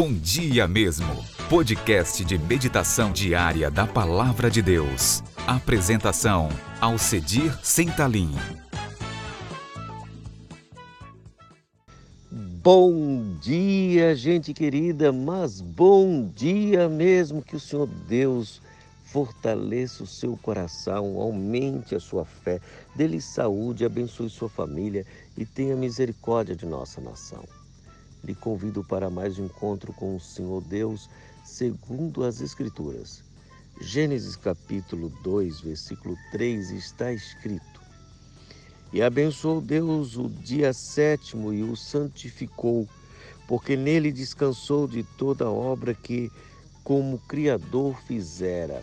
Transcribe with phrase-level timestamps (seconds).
[0.00, 5.24] Bom Dia Mesmo, podcast de meditação diária da Palavra de Deus.
[5.44, 6.48] Apresentação:
[6.80, 8.30] Alcedir Sentalim.
[12.30, 18.62] Bom dia, gente querida, mas bom dia mesmo que o Senhor Deus
[19.02, 22.60] fortaleça o seu coração, aumente a sua fé,
[22.94, 25.04] dê-lhe saúde, abençoe sua família
[25.36, 27.42] e tenha misericórdia de nossa nação.
[28.24, 31.08] Lhe convido para mais um encontro com o Senhor Deus,
[31.44, 33.22] segundo as Escrituras.
[33.80, 37.80] Gênesis capítulo 2, versículo 3 está escrito:
[38.92, 42.88] E abençoou Deus o dia sétimo e o santificou,
[43.46, 46.30] porque nele descansou de toda a obra que,
[46.82, 48.82] como Criador, fizera.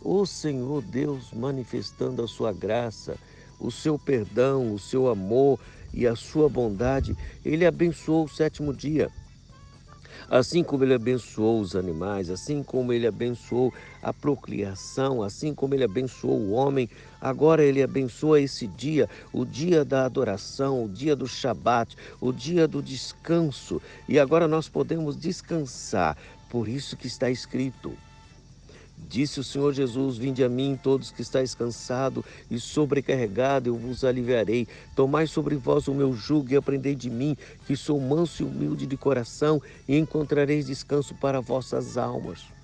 [0.00, 3.18] O Senhor Deus manifestando a sua graça,
[3.58, 5.58] o seu perdão, o seu amor
[5.92, 9.10] e a sua bondade, ele abençoou o sétimo dia.
[10.28, 15.84] Assim como ele abençoou os animais, assim como ele abençoou a procriação, assim como ele
[15.84, 16.90] abençoou o homem,
[17.20, 22.66] agora ele abençoa esse dia, o dia da adoração, o dia do Shabat, o dia
[22.66, 23.80] do descanso.
[24.08, 26.16] E agora nós podemos descansar.
[26.50, 27.92] Por isso que está escrito:
[28.98, 34.04] Disse o Senhor Jesus: Vinde a mim, todos que estáis cansados e sobrecarregados, eu vos
[34.04, 34.66] aliviarei.
[34.94, 37.36] Tomai sobre vós o meu jugo e aprendei de mim,
[37.66, 42.55] que sou manso e humilde de coração, e encontrareis descanso para vossas almas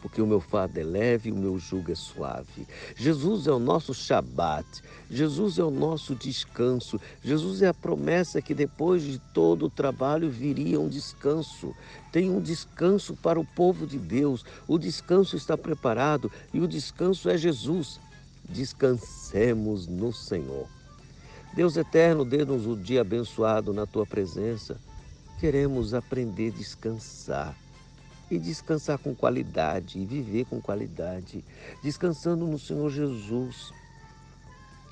[0.00, 2.66] porque o meu fardo é leve e o meu jugo é suave.
[2.96, 4.66] Jesus é o nosso Shabat,
[5.10, 10.30] Jesus é o nosso descanso, Jesus é a promessa que depois de todo o trabalho
[10.30, 11.74] viria um descanso.
[12.10, 17.28] Tem um descanso para o povo de Deus, o descanso está preparado e o descanso
[17.28, 18.00] é Jesus.
[18.48, 20.66] Descansemos no Senhor.
[21.54, 24.76] Deus eterno, dê-nos o dia abençoado na tua presença.
[25.38, 27.56] Queremos aprender a descansar
[28.30, 31.44] e descansar com qualidade e viver com qualidade,
[31.82, 33.72] descansando no Senhor Jesus.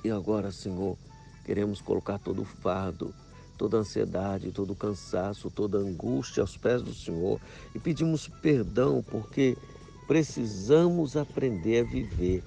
[0.03, 0.97] E agora, Senhor,
[1.45, 3.13] queremos colocar todo o fardo,
[3.57, 7.39] toda a ansiedade, todo o cansaço, toda a angústia aos pés do Senhor
[7.73, 9.57] e pedimos perdão porque
[10.05, 12.43] precisamos aprender a viver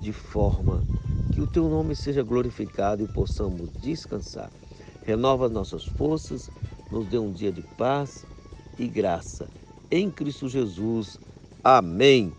[0.00, 0.82] de forma
[1.32, 4.50] que o teu nome seja glorificado e possamos descansar.
[5.04, 6.50] Renova nossas forças,
[6.90, 8.24] nos dê um dia de paz
[8.78, 9.48] e graça
[9.90, 11.18] em Cristo Jesus.
[11.64, 12.34] Amém.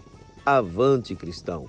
[0.45, 1.65] Avante, cristão.